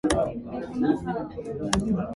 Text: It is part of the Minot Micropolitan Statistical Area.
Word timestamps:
It 0.03 0.07
is 0.07 0.15
part 0.15 0.27
of 0.27 0.33
the 0.33 0.45
Minot 0.49 1.03
Micropolitan 1.03 1.31
Statistical 1.31 1.99
Area. 1.99 2.09